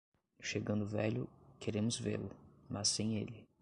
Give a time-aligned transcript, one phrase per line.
[0.41, 1.29] Chegando velho,
[1.59, 2.31] queremos vê-lo,
[2.67, 3.45] mas sem ele.